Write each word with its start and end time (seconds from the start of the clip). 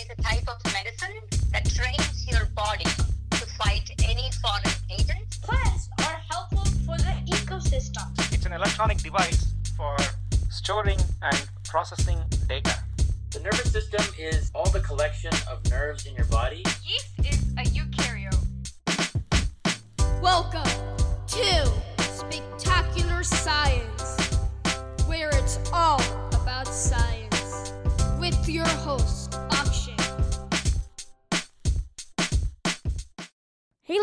is 0.00 0.06
a 0.18 0.22
type 0.22 0.48
of 0.48 0.72
medicine 0.72 1.14
that 1.52 1.68
trains 1.68 2.26
your 2.26 2.46
body 2.56 2.84
to 2.84 3.46
fight 3.58 3.90
any 4.04 4.30
foreign 4.40 4.62
agents. 4.90 5.36
Plants 5.38 5.90
are 5.98 6.22
helpful 6.30 6.64
for 6.86 6.96
the 6.96 7.14
ecosystem. 7.26 8.08
It's 8.32 8.46
an 8.46 8.52
electronic 8.54 8.98
device 8.98 9.52
for 9.76 9.96
storing 10.48 10.98
and 11.20 11.48
processing 11.64 12.18
data. 12.48 12.76
The 13.30 13.40
nervous 13.40 13.72
system 13.72 14.02
is 14.18 14.50
all 14.54 14.70
the 14.70 14.80
collection 14.80 15.32
of 15.50 15.68
nerves 15.70 16.06
in 16.06 16.14
your 16.14 16.26
body. 16.26 16.64
Yeast 16.82 17.10
is 17.18 17.52
a 17.58 17.64
eukaryote. 17.64 18.38
Welcome 20.22 20.70
to 21.26 21.72
Spectacular 22.02 23.22
Science, 23.22 24.38
where 25.06 25.28
it's 25.34 25.58
all 25.74 26.00
about 26.32 26.68
science, 26.68 27.74
with 28.18 28.48
your 28.48 28.66
host, 28.66 29.19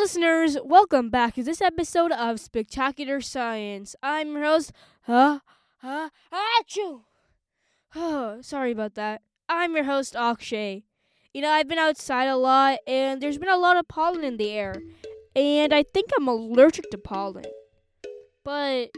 listeners, 0.08 0.58
welcome 0.64 1.10
back 1.10 1.36
to 1.36 1.44
this 1.44 1.60
episode 1.60 2.14
of 2.14 2.40
Spectacular 2.40 3.20
Science. 3.20 3.94
I'm 4.02 4.32
your 4.32 4.46
host, 4.46 4.72
huh? 5.02 5.40
Huh? 5.80 6.10
Achoo! 6.32 7.02
Oh, 7.94 8.38
sorry 8.42 8.72
about 8.72 8.96
that. 8.96 9.22
I'm 9.50 9.76
your 9.76 9.84
host, 9.84 10.16
Akshay. 10.16 10.86
You 11.34 11.42
know, 11.42 11.50
I've 11.50 11.68
been 11.68 11.78
outside 11.78 12.28
a 12.28 12.38
lot 12.38 12.80
and 12.88 13.20
there's 13.20 13.38
been 13.38 13.50
a 13.50 13.58
lot 13.58 13.76
of 13.76 13.90
pollen 13.90 14.24
in 14.24 14.38
the 14.38 14.50
air. 14.52 14.76
And 15.36 15.74
I 15.74 15.84
think 15.84 16.12
I'm 16.18 16.30
allergic 16.30 16.90
to 16.92 16.98
pollen. 16.98 17.44
But 18.46 18.92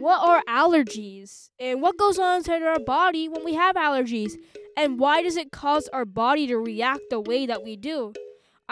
what 0.00 0.18
are 0.18 0.42
allergies? 0.48 1.50
And 1.60 1.80
what 1.80 1.96
goes 1.96 2.18
on 2.18 2.38
inside 2.38 2.64
our 2.64 2.80
body 2.80 3.28
when 3.28 3.44
we 3.44 3.54
have 3.54 3.76
allergies? 3.76 4.32
And 4.76 4.98
why 4.98 5.22
does 5.22 5.36
it 5.36 5.52
cause 5.52 5.86
our 5.92 6.04
body 6.04 6.48
to 6.48 6.58
react 6.58 7.02
the 7.08 7.20
way 7.20 7.46
that 7.46 7.62
we 7.62 7.76
do? 7.76 8.14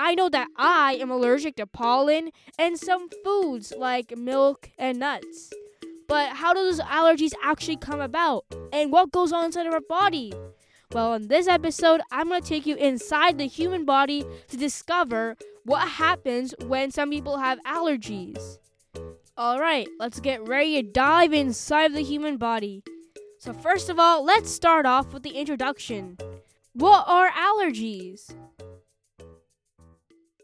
I 0.01 0.15
know 0.15 0.29
that 0.29 0.47
I 0.57 0.95
am 1.01 1.11
allergic 1.11 1.57
to 1.57 1.67
pollen 1.67 2.31
and 2.57 2.79
some 2.79 3.09
foods 3.25 3.73
like 3.77 4.17
milk 4.17 4.71
and 4.79 5.01
nuts. 5.01 5.53
But 6.07 6.37
how 6.37 6.55
do 6.55 6.63
those 6.63 6.79
allergies 6.79 7.33
actually 7.43 7.79
come 7.79 8.01
about? 8.01 8.45
And 8.73 8.93
what 8.93 9.11
goes 9.11 9.33
on 9.33 9.47
inside 9.47 9.67
of 9.67 9.75
our 9.75 9.81
body? 9.81 10.33
Well, 10.93 11.15
in 11.15 11.27
this 11.27 11.49
episode, 11.49 12.01
I'm 12.13 12.29
going 12.29 12.41
to 12.41 12.49
take 12.49 12.65
you 12.65 12.77
inside 12.77 13.39
the 13.39 13.49
human 13.49 13.85
body 13.85 14.25
to 14.47 14.57
discover 14.57 15.37
what 15.65 15.89
happens 15.89 16.55
when 16.65 16.93
some 16.93 17.11
people 17.11 17.39
have 17.39 17.59
allergies. 17.65 18.59
Alright, 19.37 19.89
let's 19.99 20.21
get 20.21 20.47
ready 20.47 20.81
to 20.81 20.89
dive 20.89 21.33
inside 21.33 21.93
the 21.93 22.03
human 22.03 22.37
body. 22.37 22.85
So, 23.41 23.53
first 23.53 23.89
of 23.89 23.99
all, 23.99 24.25
let's 24.25 24.49
start 24.49 24.87
off 24.87 25.13
with 25.13 25.25
the 25.25 25.31
introduction. 25.31 26.19
What 26.73 27.03
are 27.09 27.31
allergies? 27.31 28.33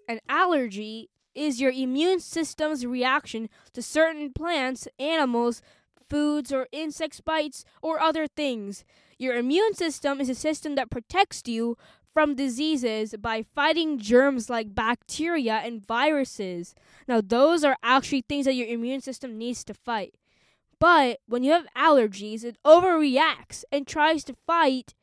An 0.09 0.21
allergy 0.29 1.11
is 1.35 1.61
your 1.61 1.73
immune 1.73 2.21
system's 2.21 2.87
reaction 2.87 3.49
to 3.73 3.83
certain 3.83 4.33
plants, 4.33 4.87
animals, 4.99 5.63
foods, 6.09 6.53
or 6.53 6.69
insect 6.73 7.25
bites, 7.25 7.65
or 7.83 8.01
other 8.01 8.27
things. 8.27 8.85
Your 9.19 9.37
immune 9.37 9.75
system 9.75 10.21
is 10.21 10.29
a 10.29 10.35
system 10.35 10.75
that 10.75 10.91
protects 10.91 11.43
you 11.47 11.77
from 12.13 12.37
diseases 12.37 13.15
by 13.19 13.45
fighting 13.55 13.99
germs 13.99 14.49
like 14.49 14.75
bacteria 14.75 15.55
and 15.65 15.85
viruses. 15.87 16.75
Now, 17.09 17.21
those 17.21 17.65
are 17.65 17.77
actually 17.83 18.25
things 18.29 18.47
that 18.47 18.55
your 18.55 18.69
immune 18.69 19.01
system 19.01 19.37
needs 19.37 19.65
to 19.65 19.75
fight. 19.75 20.15
But 20.79 21.21
when 21.27 21.43
you 21.43 21.53
have 21.53 21.67
allergies, 21.77 22.45
it 22.45 22.59
overreacts 22.65 23.65
and 23.73 23.87
tries 23.87 24.23
to 24.25 24.37
fight 24.47 24.95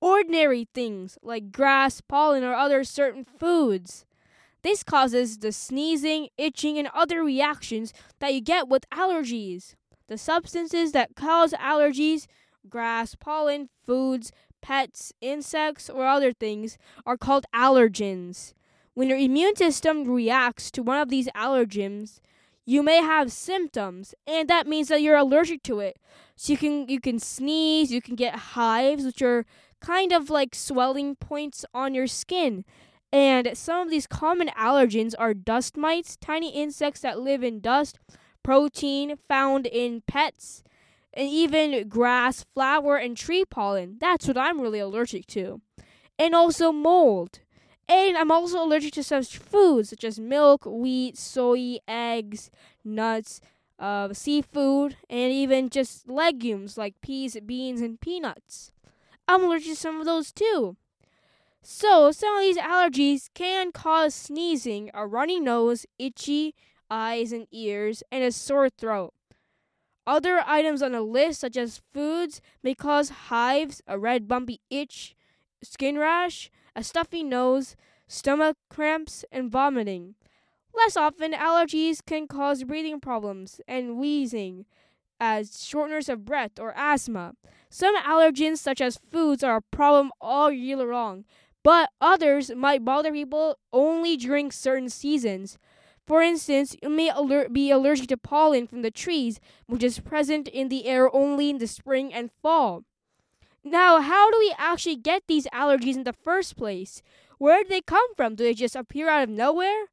ordinary 0.00 0.66
things 0.74 1.18
like 1.22 1.52
grass, 1.52 2.00
pollen, 2.00 2.42
or 2.42 2.54
other 2.54 2.82
certain 2.82 3.24
foods. 3.24 4.04
This 4.62 4.82
causes 4.82 5.38
the 5.38 5.52
sneezing, 5.52 6.28
itching, 6.36 6.78
and 6.78 6.88
other 6.94 7.22
reactions 7.22 7.92
that 8.18 8.34
you 8.34 8.40
get 8.40 8.68
with 8.68 8.88
allergies. 8.90 9.74
The 10.08 10.18
substances 10.18 10.92
that 10.92 11.14
cause 11.14 11.52
allergies, 11.52 12.26
grass, 12.68 13.14
pollen, 13.14 13.68
foods, 13.86 14.32
pets, 14.60 15.12
insects, 15.20 15.88
or 15.88 16.06
other 16.06 16.32
things, 16.32 16.78
are 17.06 17.16
called 17.16 17.46
allergens. 17.54 18.54
When 18.94 19.08
your 19.08 19.18
immune 19.18 19.54
system 19.54 20.04
reacts 20.04 20.70
to 20.72 20.82
one 20.82 20.98
of 20.98 21.08
these 21.08 21.28
allergens, 21.28 22.20
you 22.66 22.82
may 22.82 22.96
have 22.96 23.32
symptoms, 23.32 24.14
and 24.26 24.48
that 24.50 24.66
means 24.66 24.88
that 24.88 25.00
you're 25.00 25.16
allergic 25.16 25.62
to 25.62 25.80
it. 25.80 25.98
So 26.36 26.52
you 26.52 26.58
can 26.58 26.88
you 26.88 27.00
can 27.00 27.18
sneeze, 27.18 27.90
you 27.90 28.02
can 28.02 28.14
get 28.14 28.34
hives, 28.34 29.04
which 29.04 29.22
are 29.22 29.46
kind 29.80 30.12
of 30.12 30.30
like 30.30 30.54
swelling 30.54 31.16
points 31.16 31.64
on 31.72 31.94
your 31.94 32.06
skin. 32.06 32.64
And 33.12 33.56
some 33.56 33.80
of 33.86 33.90
these 33.90 34.06
common 34.06 34.48
allergens 34.48 35.14
are 35.18 35.32
dust 35.32 35.76
mites, 35.76 36.16
tiny 36.16 36.50
insects 36.50 37.00
that 37.00 37.20
live 37.20 37.42
in 37.42 37.60
dust, 37.60 37.98
protein 38.42 39.16
found 39.28 39.66
in 39.66 40.02
pets, 40.06 40.62
and 41.14 41.28
even 41.28 41.88
grass, 41.88 42.44
flower, 42.54 42.96
and 42.96 43.16
tree 43.16 43.44
pollen. 43.44 43.96
That's 43.98 44.28
what 44.28 44.36
I'm 44.36 44.60
really 44.60 44.78
allergic 44.78 45.26
to. 45.28 45.60
And 46.18 46.34
also 46.34 46.70
mold. 46.70 47.40
And 47.88 48.16
I'm 48.18 48.30
also 48.30 48.62
allergic 48.62 48.92
to 48.94 49.02
such 49.02 49.38
foods 49.38 49.88
such 49.90 50.04
as 50.04 50.20
milk, 50.20 50.66
wheat, 50.66 51.16
soy, 51.16 51.78
eggs, 51.88 52.50
nuts, 52.84 53.40
uh, 53.78 54.12
seafood, 54.12 54.96
and 55.08 55.32
even 55.32 55.70
just 55.70 56.08
legumes 56.08 56.76
like 56.76 57.00
peas, 57.00 57.38
beans, 57.46 57.80
and 57.80 57.98
peanuts. 57.98 58.70
I'm 59.26 59.44
allergic 59.44 59.70
to 59.70 59.76
some 59.76 60.00
of 60.00 60.06
those 60.06 60.32
too. 60.32 60.76
So, 61.70 62.12
some 62.12 62.34
of 62.34 62.40
these 62.40 62.56
allergies 62.56 63.28
can 63.34 63.72
cause 63.72 64.14
sneezing, 64.14 64.90
a 64.94 65.06
runny 65.06 65.38
nose, 65.38 65.84
itchy 65.98 66.54
eyes 66.90 67.30
and 67.30 67.46
ears, 67.52 68.02
and 68.10 68.24
a 68.24 68.32
sore 68.32 68.70
throat. 68.70 69.12
Other 70.06 70.42
items 70.46 70.80
on 70.80 70.92
the 70.92 71.02
list, 71.02 71.40
such 71.40 71.58
as 71.58 71.82
foods, 71.92 72.40
may 72.62 72.74
cause 72.74 73.10
hives, 73.10 73.82
a 73.86 73.98
red 73.98 74.26
bumpy 74.26 74.62
itch, 74.70 75.14
skin 75.62 75.98
rash, 75.98 76.50
a 76.74 76.82
stuffy 76.82 77.22
nose, 77.22 77.76
stomach 78.06 78.56
cramps, 78.70 79.26
and 79.30 79.52
vomiting. 79.52 80.14
Less 80.74 80.96
often, 80.96 81.34
allergies 81.34 81.98
can 82.02 82.26
cause 82.26 82.64
breathing 82.64 82.98
problems 82.98 83.60
and 83.68 83.98
wheezing, 83.98 84.64
as 85.20 85.62
shortness 85.62 86.08
of 86.08 86.24
breath 86.24 86.58
or 86.58 86.72
asthma. 86.76 87.34
Some 87.68 87.94
allergens, 87.98 88.56
such 88.56 88.80
as 88.80 88.96
foods, 88.96 89.44
are 89.44 89.56
a 89.56 89.62
problem 89.76 90.12
all 90.18 90.50
year 90.50 90.78
long, 90.78 91.26
but 91.62 91.90
others 92.00 92.50
might 92.54 92.84
bother 92.84 93.12
people 93.12 93.58
only 93.72 94.16
during 94.16 94.50
certain 94.50 94.88
seasons. 94.88 95.58
For 96.06 96.22
instance, 96.22 96.74
you 96.82 96.88
may 96.88 97.10
aller- 97.10 97.48
be 97.48 97.70
allergic 97.70 98.08
to 98.08 98.16
pollen 98.16 98.66
from 98.66 98.82
the 98.82 98.90
trees, 98.90 99.40
which 99.66 99.82
is 99.82 100.00
present 100.00 100.48
in 100.48 100.68
the 100.68 100.86
air 100.86 101.14
only 101.14 101.50
in 101.50 101.58
the 101.58 101.66
spring 101.66 102.14
and 102.14 102.30
fall. 102.42 102.84
Now, 103.62 104.00
how 104.00 104.30
do 104.30 104.38
we 104.38 104.54
actually 104.56 104.96
get 104.96 105.24
these 105.26 105.46
allergies 105.48 105.96
in 105.96 106.04
the 106.04 106.14
first 106.14 106.56
place? 106.56 107.02
Where 107.38 107.62
do 107.62 107.68
they 107.68 107.82
come 107.82 108.14
from? 108.14 108.34
Do 108.34 108.44
they 108.44 108.54
just 108.54 108.74
appear 108.74 109.08
out 109.08 109.24
of 109.24 109.28
nowhere? 109.28 109.88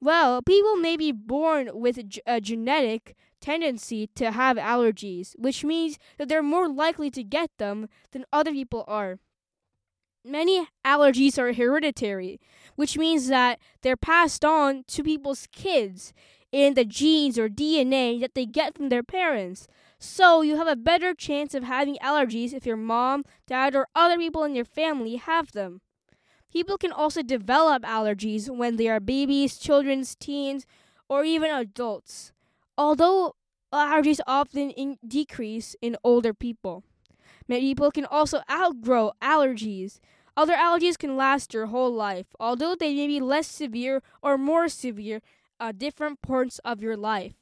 Well, 0.00 0.40
people 0.42 0.76
may 0.76 0.96
be 0.96 1.12
born 1.12 1.70
with 1.74 1.98
a 2.26 2.40
genetic 2.40 3.16
tendency 3.40 4.08
to 4.14 4.30
have 4.30 4.56
allergies, 4.56 5.34
which 5.38 5.64
means 5.64 5.98
that 6.16 6.28
they're 6.28 6.42
more 6.42 6.68
likely 6.68 7.10
to 7.10 7.22
get 7.22 7.50
them 7.58 7.88
than 8.12 8.24
other 8.32 8.52
people 8.52 8.84
are. 8.88 9.18
Many 10.28 10.68
allergies 10.84 11.38
are 11.38 11.54
hereditary, 11.54 12.38
which 12.76 12.98
means 12.98 13.28
that 13.28 13.58
they're 13.80 13.96
passed 13.96 14.44
on 14.44 14.84
to 14.88 15.02
people's 15.02 15.48
kids 15.52 16.12
in 16.52 16.74
the 16.74 16.84
genes 16.84 17.38
or 17.38 17.48
DNA 17.48 18.20
that 18.20 18.34
they 18.34 18.44
get 18.44 18.76
from 18.76 18.90
their 18.90 19.02
parents. 19.02 19.66
So 19.98 20.42
you 20.42 20.56
have 20.56 20.68
a 20.68 20.76
better 20.76 21.14
chance 21.14 21.54
of 21.54 21.64
having 21.64 21.96
allergies 22.02 22.52
if 22.52 22.66
your 22.66 22.76
mom, 22.76 23.24
dad, 23.46 23.74
or 23.74 23.88
other 23.94 24.18
people 24.18 24.44
in 24.44 24.54
your 24.54 24.66
family 24.66 25.16
have 25.16 25.52
them. 25.52 25.80
People 26.52 26.78
can 26.78 26.92
also 26.92 27.22
develop 27.22 27.82
allergies 27.82 28.48
when 28.48 28.76
they 28.76 28.88
are 28.88 29.00
babies, 29.00 29.58
children, 29.58 30.04
teens, 30.20 30.66
or 31.08 31.24
even 31.24 31.50
adults, 31.50 32.32
although 32.76 33.34
allergies 33.72 34.20
often 34.26 34.70
in- 34.70 34.98
decrease 35.06 35.74
in 35.80 35.96
older 36.04 36.32
people. 36.34 36.84
Many 37.48 37.70
people 37.70 37.90
can 37.90 38.04
also 38.04 38.42
outgrow 38.50 39.12
allergies. 39.22 40.00
Other 40.38 40.54
allergies 40.54 40.96
can 40.96 41.16
last 41.16 41.52
your 41.52 41.66
whole 41.66 41.92
life, 41.92 42.26
although 42.38 42.76
they 42.76 42.94
may 42.94 43.08
be 43.08 43.18
less 43.18 43.48
severe 43.48 44.02
or 44.22 44.38
more 44.38 44.68
severe 44.68 45.20
at 45.58 45.78
different 45.78 46.22
points 46.22 46.60
of 46.60 46.80
your 46.80 46.96
life. 46.96 47.34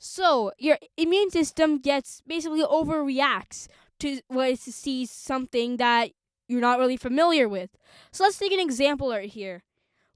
So, 0.00 0.50
your 0.58 0.78
immune 0.96 1.30
system 1.30 1.78
gets 1.78 2.22
basically 2.26 2.64
overreacts 2.64 3.68
to 4.00 4.20
when 4.26 4.54
it 4.54 4.58
sees 4.58 5.12
something 5.12 5.76
that 5.76 6.10
you're 6.48 6.60
not 6.60 6.80
really 6.80 6.96
familiar 6.96 7.48
with. 7.48 7.70
So 8.10 8.24
let's 8.24 8.36
take 8.36 8.50
an 8.50 8.58
example 8.58 9.10
right 9.10 9.30
here. 9.30 9.62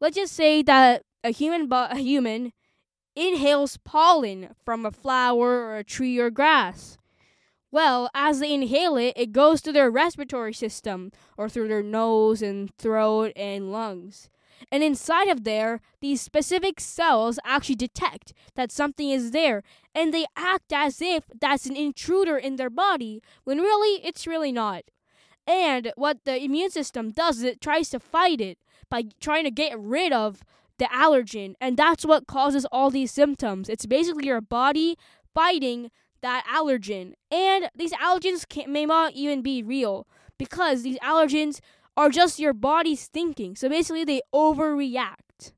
Let's 0.01 0.17
just 0.17 0.33
say 0.33 0.61
that 0.63 1.05
a 1.23 1.31
human 1.31 1.69
bo- 1.69 1.87
a 1.89 1.99
human 1.99 2.53
inhales 3.15 3.77
pollen 3.85 4.57
from 4.65 4.85
a 4.85 4.91
flower 4.91 5.69
or 5.69 5.77
a 5.77 5.85
tree 5.85 6.19
or 6.19 6.31
grass. 6.31 6.99
Well, 7.71 8.09
as 8.15 8.41
they 8.41 8.53
inhale 8.53 8.97
it, 8.97 9.13
it 9.17 9.33
goes 9.33 9.61
to 9.63 9.73
their 9.73 9.91
respiratory 9.91 10.55
system, 10.55 11.13
or 11.37 11.49
through 11.49 11.69
their 11.69 11.83
nose 11.83 12.41
and 12.41 12.75
throat 12.77 13.33
and 13.37 13.71
lungs. 13.71 14.31
And 14.73 14.83
inside 14.83 15.29
of 15.29 15.45
there, 15.45 15.81
these 16.01 16.21
specific 16.21 16.81
cells 16.81 17.39
actually 17.45 17.77
detect 17.77 18.33
that 18.55 18.73
something 18.73 19.11
is 19.11 19.31
there, 19.31 19.63
and 19.95 20.13
they 20.13 20.25
act 20.37 20.73
as 20.73 21.01
if 21.01 21.25
that's 21.41 21.67
an 21.67 21.77
intruder 21.77 22.37
in 22.37 22.57
their 22.57 22.71
body, 22.71 23.23
when 23.45 23.59
really, 23.59 24.05
it's 24.05 24.27
really 24.27 24.51
not. 24.51 24.85
And 25.47 25.93
what 25.97 26.25
the 26.25 26.43
immune 26.43 26.71
system 26.71 27.11
does 27.11 27.39
is 27.39 27.45
it 27.45 27.61
tries 27.61 27.89
to 27.91 28.01
fight 28.01 28.41
it 28.41 28.59
by 28.91 29.05
trying 29.21 29.45
to 29.45 29.51
get 29.51 29.79
rid 29.79 30.13
of 30.13 30.43
the 30.79 30.87
allergen, 30.87 31.55
and 31.61 31.77
that's 31.77 32.05
what 32.05 32.27
causes 32.27 32.67
all 32.73 32.91
these 32.91 33.13
symptoms. 33.13 33.69
It's 33.69 33.87
basically 33.87 34.27
your 34.27 34.41
body 34.41 34.97
fighting 35.35 35.91
that 36.21 36.45
allergen, 36.47 37.15
and 37.31 37.71
these 37.75 37.93
allergens 37.93 38.49
can, 38.49 38.73
may 38.73 38.87
not 38.87 39.13
even 39.13 39.43
be 39.43 39.63
real 39.63 40.07
because 40.39 40.83
these 40.83 40.99
allergens 40.99 41.61
are 41.97 42.09
just 42.11 42.39
your 42.39 42.53
body's 42.53 43.07
thinking. 43.07 43.57
So 43.57 43.69
basically, 43.69 44.05
they 44.05 44.23
overreact. 44.35 45.53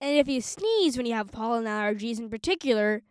And 0.00 0.18
if 0.18 0.28
you 0.28 0.40
sneeze 0.40 0.96
when 0.96 1.06
you 1.06 1.14
have 1.14 1.32
pollen 1.32 1.64
allergies 1.64 2.18
in 2.18 2.28
particular, 2.28 3.02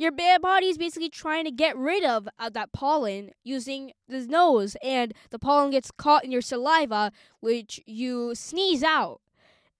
your 0.00 0.12
body 0.12 0.66
is 0.66 0.78
basically 0.78 1.10
trying 1.10 1.44
to 1.44 1.50
get 1.50 1.76
rid 1.76 2.04
of 2.04 2.26
uh, 2.38 2.48
that 2.50 2.72
pollen 2.72 3.32
using 3.44 3.92
the 4.08 4.26
nose, 4.26 4.74
and 4.82 5.12
the 5.28 5.38
pollen 5.38 5.70
gets 5.70 5.90
caught 5.90 6.24
in 6.24 6.32
your 6.32 6.40
saliva, 6.40 7.12
which 7.40 7.80
you 7.84 8.34
sneeze 8.34 8.82
out. 8.82 9.20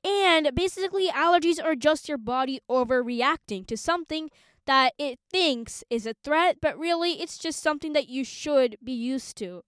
And 0.04 0.50
basically, 0.54 1.08
allergies 1.08 1.62
are 1.62 1.74
just 1.74 2.08
your 2.08 2.18
body 2.18 2.60
overreacting 2.70 3.66
to 3.66 3.76
something 3.76 4.30
that 4.70 4.92
it 4.98 5.18
thinks 5.32 5.82
is 5.90 6.06
a 6.06 6.14
threat, 6.22 6.58
but 6.62 6.78
really 6.78 7.20
it's 7.20 7.38
just 7.38 7.60
something 7.60 7.92
that 7.92 8.08
you 8.08 8.22
should 8.22 8.76
be 8.84 8.92
used 8.92 9.36
to. 9.36 9.64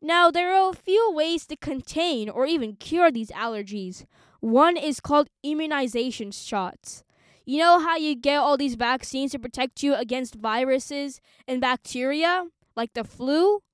Now, 0.00 0.30
there 0.30 0.54
are 0.54 0.70
a 0.70 0.72
few 0.72 1.10
ways 1.12 1.46
to 1.46 1.56
contain 1.56 2.28
or 2.30 2.46
even 2.46 2.76
cure 2.76 3.10
these 3.10 3.32
allergies. 3.32 4.04
One 4.38 4.76
is 4.76 5.00
called 5.00 5.30
immunization 5.42 6.30
shots. 6.30 7.02
You 7.44 7.58
know 7.58 7.80
how 7.80 7.96
you 7.96 8.14
get 8.14 8.36
all 8.36 8.56
these 8.56 8.76
vaccines 8.76 9.32
to 9.32 9.40
protect 9.40 9.82
you 9.82 9.96
against 9.96 10.36
viruses 10.36 11.20
and 11.48 11.60
bacteria, 11.60 12.44
like 12.76 12.92
the 12.92 13.02
flu? 13.02 13.64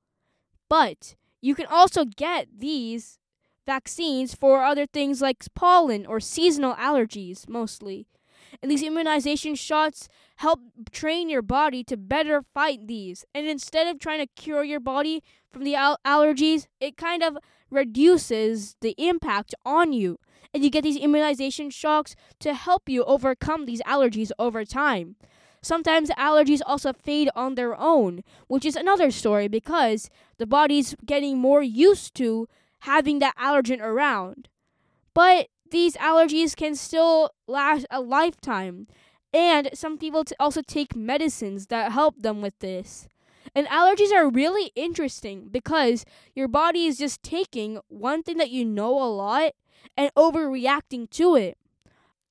But 0.70 1.17
you 1.43 1.55
can 1.55 1.67
also 1.67 2.06
get 2.06 2.49
these 2.58 3.19
vaccines 3.67 4.35
for 4.35 4.64
other 4.64 4.87
things 4.87 5.20
like 5.20 5.44
pollen 5.55 6.06
or 6.06 6.19
seasonal 6.19 6.76
allergies, 6.76 7.47
mostly. 7.47 8.06
And 8.62 8.70
these 8.70 8.82
immunization 8.82 9.55
shots 9.55 10.08
help 10.37 10.61
train 10.91 11.29
your 11.29 11.43
body 11.43 11.85
to 11.85 11.97
better 11.97 12.43
fight 12.55 12.87
these. 12.87 13.25
And 13.35 13.47
instead 13.47 13.87
of 13.87 13.99
trying 13.99 14.20
to 14.20 14.26
cure 14.41 14.64
your 14.64 14.81
body 14.81 15.23
from 15.50 15.64
the 15.64 15.75
al- 15.75 15.99
allergies, 16.05 16.67
it 16.81 16.97
kind 16.97 17.23
of 17.23 17.38
reduces 17.70 18.76
the 18.81 18.94
impact 18.99 19.55
on 19.64 19.93
you. 19.93 20.19
And 20.55 20.64
you 20.64 20.70
get 20.70 20.85
these 20.85 20.97
immunization 20.97 21.70
shocks 21.70 22.14
to 22.41 22.55
help 22.55 22.88
you 22.88 23.05
overcome 23.05 23.67
these 23.67 23.82
allergies 23.82 24.31
over 24.38 24.64
time. 24.64 25.17
Sometimes 25.62 26.11
allergies 26.11 26.61
also 26.64 26.93
fade 26.93 27.29
on 27.35 27.56
their 27.56 27.79
own, 27.79 28.23
which 28.47 28.64
is 28.64 28.76
another 28.76 29.11
story 29.11 29.49
because 29.49 30.08
the 30.38 30.47
body's 30.47 30.94
getting 31.05 31.38
more 31.38 31.62
used 31.62 32.14
to 32.14 32.49
having 32.81 33.19
that 33.19 33.37
allergen 33.37 33.81
around. 33.81 34.49
But 35.12 35.49
these 35.70 35.96
allergies 35.96 36.56
can 36.56 36.74
still 36.74 37.30
last 37.46 37.86
a 37.90 38.00
lifetime. 38.00 38.86
And 39.32 39.70
some 39.74 39.98
people 39.98 40.24
t- 40.24 40.34
also 40.40 40.62
take 40.62 40.96
medicines 40.96 41.66
that 41.66 41.92
help 41.92 42.22
them 42.22 42.40
with 42.40 42.58
this. 42.60 43.08
And 43.54 43.66
allergies 43.68 44.12
are 44.12 44.28
really 44.28 44.70
interesting 44.74 45.48
because 45.50 46.04
your 46.34 46.48
body 46.48 46.86
is 46.86 46.98
just 46.98 47.22
taking 47.22 47.78
one 47.88 48.22
thing 48.22 48.38
that 48.38 48.50
you 48.50 48.64
know 48.64 48.90
a 49.02 49.08
lot 49.08 49.52
and 49.96 50.10
overreacting 50.14 51.10
to 51.10 51.36
it. 51.36 51.58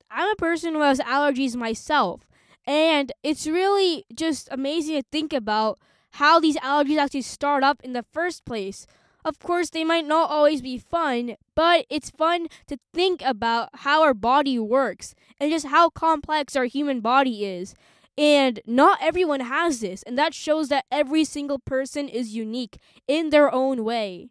I'm 0.09 0.29
a 0.29 0.35
person 0.35 0.73
who 0.73 0.81
has 0.81 0.99
allergies 0.99 1.55
myself, 1.55 2.27
and 2.65 3.11
it's 3.23 3.47
really 3.47 4.05
just 4.13 4.47
amazing 4.51 5.01
to 5.01 5.07
think 5.11 5.33
about 5.33 5.79
how 6.11 6.39
these 6.39 6.57
allergies 6.57 6.97
actually 6.97 7.23
start 7.23 7.63
up 7.63 7.81
in 7.83 7.93
the 7.93 8.05
first 8.13 8.45
place. 8.45 8.88
Of 9.25 9.39
course, 9.39 9.72
they 9.72 9.83
might 9.83 10.06
not 10.06 10.30
always 10.30 10.62
be 10.62 10.77
fun, 10.77 11.36
but 11.56 11.88
it's 11.89 12.12
fun 12.12 12.48
to 12.68 12.77
think 12.94 13.24
about 13.25 13.69
how 13.74 14.04
our 14.04 14.13
body 14.13 14.60
works 14.60 15.16
and 15.39 15.51
just 15.51 15.66
how 15.66 15.89
complex 15.89 16.56
our 16.56 16.66
human 16.66 17.01
body 17.01 17.44
is. 17.44 17.74
And 18.18 18.60
not 18.68 19.00
everyone 19.01 19.39
has 19.42 19.80
this, 19.81 20.04
and 20.04 20.18
that 20.18 20.36
shows 20.36 20.69
that 20.69 20.86
every 20.92 21.25
single 21.25 21.57
person 21.57 22.07
is 22.07 22.36
unique 22.36 22.77
in 23.07 23.31
their 23.31 23.51
own 23.51 23.83
way. 23.83 24.30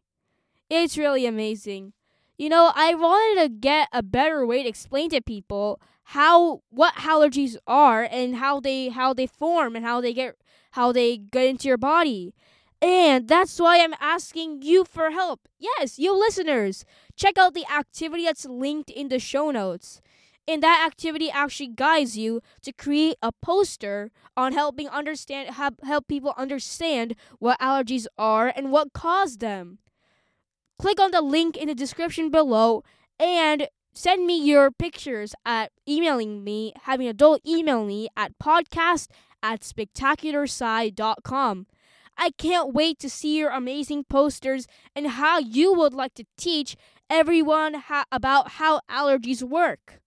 It's 0.70 0.96
really 0.96 1.26
amazing. 1.26 1.92
You 2.38 2.48
know, 2.48 2.72
I 2.74 2.94
wanted 2.94 3.42
to 3.42 3.48
get 3.48 3.88
a 3.92 4.02
better 4.02 4.46
way 4.46 4.62
to 4.62 4.68
explain 4.68 5.10
to 5.10 5.20
people 5.20 5.80
how 6.08 6.62
what 6.70 6.94
allergies 6.94 7.56
are 7.66 8.04
and 8.10 8.36
how 8.36 8.60
they 8.60 8.88
how 8.90 9.12
they 9.12 9.26
form 9.26 9.74
and 9.76 9.84
how 9.84 10.00
they 10.00 10.12
get 10.12 10.36
how 10.72 10.92
they 10.92 11.16
get 11.18 11.46
into 11.46 11.68
your 11.68 11.78
body. 11.78 12.32
And 12.84 13.28
that's 13.28 13.58
why 13.58 13.82
I'm 13.82 13.94
asking 13.98 14.60
you 14.60 14.84
for 14.84 15.10
help. 15.10 15.48
Yes, 15.58 15.98
you 15.98 16.14
listeners. 16.14 16.84
Check 17.16 17.38
out 17.38 17.54
the 17.54 17.64
activity 17.66 18.24
that's 18.24 18.44
linked 18.44 18.90
in 18.90 19.08
the 19.08 19.18
show 19.18 19.50
notes. 19.50 20.02
And 20.46 20.62
that 20.62 20.84
activity 20.86 21.30
actually 21.30 21.68
guides 21.68 22.18
you 22.18 22.42
to 22.60 22.74
create 22.74 23.16
a 23.22 23.32
poster 23.32 24.10
on 24.36 24.52
helping 24.52 24.90
understand 24.90 25.54
help, 25.54 25.82
help 25.82 26.08
people 26.08 26.34
understand 26.36 27.14
what 27.38 27.58
allergies 27.58 28.06
are 28.18 28.52
and 28.54 28.70
what 28.70 28.92
cause 28.92 29.38
them. 29.38 29.78
Click 30.78 31.00
on 31.00 31.10
the 31.10 31.22
link 31.22 31.56
in 31.56 31.68
the 31.68 31.74
description 31.74 32.30
below 32.30 32.84
and 33.18 33.68
send 33.94 34.26
me 34.26 34.38
your 34.38 34.70
pictures 34.70 35.34
at 35.46 35.72
emailing 35.88 36.44
me, 36.44 36.74
having 36.82 37.08
adult 37.08 37.40
email 37.46 37.86
me 37.86 38.08
at 38.14 38.38
podcast 38.38 39.08
at 39.42 39.62
spectacularsci.com. 39.62 41.66
I 42.16 42.30
can't 42.30 42.72
wait 42.72 42.98
to 43.00 43.10
see 43.10 43.38
your 43.38 43.50
amazing 43.50 44.04
posters 44.04 44.66
and 44.94 45.06
how 45.08 45.38
you 45.38 45.74
would 45.74 45.94
like 45.94 46.14
to 46.14 46.24
teach 46.36 46.76
everyone 47.10 47.74
ha- 47.74 48.06
about 48.10 48.52
how 48.52 48.80
allergies 48.90 49.42
work. 49.42 50.00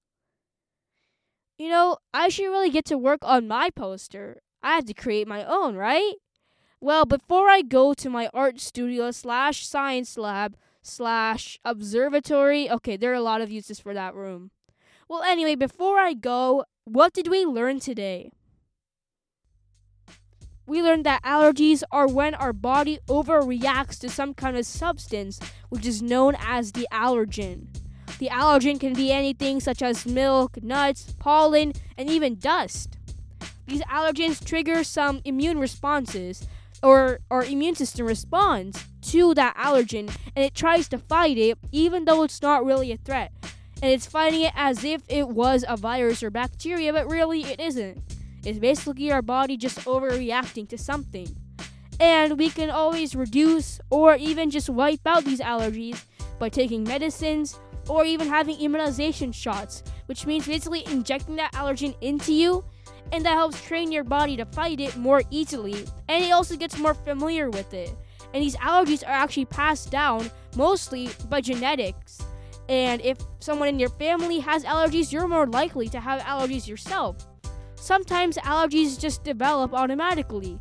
You 1.58 1.70
know, 1.70 1.98
I 2.14 2.30
should 2.30 2.50
really 2.50 2.70
get 2.70 2.86
to 2.86 2.98
work 2.98 3.20
on 3.24 3.48
my 3.48 3.70
poster. 3.70 4.42
I 4.62 4.76
have 4.76 4.86
to 4.86 4.94
create 4.94 5.28
my 5.28 5.44
own, 5.44 5.76
right? 5.76 6.14
Well, 6.80 7.06
before 7.06 7.50
I 7.50 7.62
go 7.64 7.94
to 7.96 8.10
my 8.10 8.30
art 8.34 8.60
studio 8.60 9.10
slash 9.12 9.66
science 9.66 10.18
lab 10.18 10.56
slash 10.84 11.60
observatory, 11.66 12.70
okay, 12.70 12.96
there 12.98 13.12
are 13.12 13.16
a 13.16 13.22
lot 13.22 13.42
of 13.42 13.52
uses 13.52 13.80
for 13.80 13.94
that 13.96 14.14
room. 14.14 14.52
Well, 15.10 15.24
anyway, 15.24 15.56
before 15.56 16.00
I 16.00 16.14
go, 16.14 16.66
what 16.86 17.14
did 17.14 17.28
we 17.28 17.46
learn 17.46 17.80
today? 17.80 18.30
We 20.68 20.82
learned 20.84 21.06
that 21.06 21.24
allergies 21.24 21.82
are 21.92 22.08
when 22.08 22.36
our 22.36 22.54
body 22.54 23.00
overreacts 23.08 23.98
to 24.00 24.10
some 24.10 24.34
kind 24.34 24.58
of 24.58 24.66
substance, 24.66 25.40
which 25.70 25.86
is 25.86 26.02
known 26.02 26.36
as 26.40 26.74
the 26.74 26.88
allergen. 26.92 27.68
The 28.20 28.28
allergen 28.28 28.80
can 28.80 28.94
be 28.94 29.12
anything 29.12 29.62
such 29.62 29.82
as 29.82 30.06
milk, 30.06 30.62
nuts, 30.62 31.14
pollen, 31.20 31.74
and 31.98 32.10
even 32.10 32.38
dust. 32.38 32.98
These 33.66 33.82
allergens 33.84 34.46
trigger 34.46 34.84
some 34.84 35.22
immune 35.24 35.58
responses, 35.58 36.46
or 36.84 37.20
our 37.32 37.44
immune 37.44 37.76
system 37.76 38.06
responds 38.06 38.86
to 39.02 39.34
that 39.34 39.56
allergen 39.56 40.14
and 40.36 40.46
it 40.46 40.54
tries 40.54 40.88
to 40.90 40.98
fight 40.98 41.38
it 41.38 41.58
even 41.72 42.06
though 42.06 42.24
it's 42.24 42.42
not 42.42 42.66
really 42.66 42.92
a 42.92 42.98
threat. 42.98 43.32
And 43.82 43.92
it's 43.92 44.06
fighting 44.06 44.42
it 44.42 44.54
as 44.56 44.84
if 44.84 45.04
it 45.08 45.30
was 45.30 45.64
a 45.68 45.78
virus 45.78 46.24
or 46.24 46.30
bacteria, 46.30 46.92
but 46.92 47.08
really 47.10 47.44
it 47.44 47.60
isn't. 47.60 48.02
It's 48.48 48.60
basically 48.60 49.12
our 49.12 49.22
body 49.22 49.58
just 49.58 49.80
overreacting 49.80 50.70
to 50.70 50.78
something. 50.78 51.28
And 52.00 52.40
we 52.40 52.50
can 52.50 52.70
always 52.70 53.14
reduce 53.14 53.82
or 53.90 54.16
even 54.16 54.50
just 54.50 54.70
wipe 54.70 55.06
out 55.06 55.26
these 55.26 55.42
allergies 55.42 56.02
by 56.40 56.48
taking 56.48 56.86
medicines 56.86 57.60
or 57.90 58.06
even 58.06 58.30
having 58.30 58.58
immunization 58.58 59.34
shots, 59.34 59.84
which 60.06 60.26
means 60.26 60.48
basically 60.48 60.86
injecting 60.86 61.36
that 61.36 61.52
allergen 61.56 61.94
into 62.00 62.32
you 62.32 62.64
and 63.12 63.26
that 63.26 63.34
helps 63.34 63.62
train 63.62 63.92
your 63.92 64.06
body 64.06 64.38
to 64.38 64.46
fight 64.46 64.80
it 64.80 64.96
more 64.96 65.24
easily 65.30 65.86
and 66.08 66.24
it 66.24 66.32
also 66.32 66.56
gets 66.56 66.78
more 66.78 66.94
familiar 66.94 67.50
with 67.50 67.74
it. 67.74 67.94
And 68.34 68.42
these 68.42 68.56
allergies 68.56 69.04
are 69.06 69.12
actually 69.12 69.46
passed 69.46 69.92
down 69.92 70.32
mostly 70.56 71.10
by 71.28 71.42
genetics. 71.42 72.22
And 72.70 73.02
if 73.02 73.18
someone 73.40 73.68
in 73.68 73.78
your 73.78 73.90
family 73.90 74.40
has 74.40 74.64
allergies, 74.64 75.12
you're 75.12 75.28
more 75.28 75.48
likely 75.48 75.90
to 75.90 76.00
have 76.00 76.22
allergies 76.22 76.66
yourself. 76.66 77.18
Sometimes 77.78 78.38
allergies 78.38 79.00
just 79.00 79.24
develop 79.24 79.74
automatically. 79.74 80.60